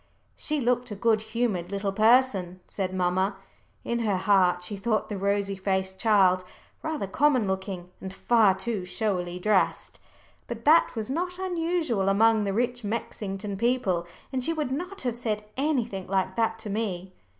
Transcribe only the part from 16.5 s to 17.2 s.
to me.